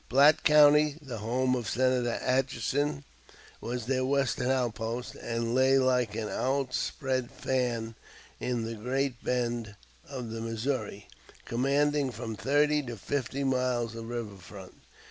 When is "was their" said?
3.61-4.03